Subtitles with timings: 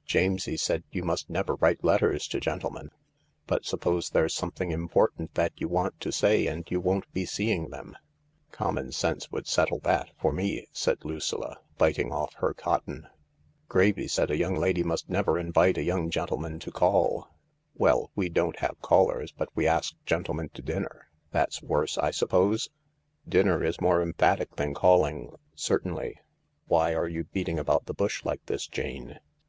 [0.14, 2.90] "Jamesie said you must never write letters to gentlemen;
[3.46, 7.70] but suppose there's something important that you want to say and you won't be seeing
[7.70, 7.94] them?""
[8.50, 13.06] Common sense would settle that— for me," said Lucilla, biting off her cotton."
[13.68, 16.70] Gravy said a young lady must never invite a young THE LARK 205 gentleman to
[16.72, 17.28] call.
[17.76, 22.70] Well, we don't have callers, but we ask gentlemen to dinner— that's worse, I suppose?""
[23.28, 26.16] Dinner is more emphatic than calling, certainly.
[26.66, 29.20] Why are you beating about the bush like this, Jane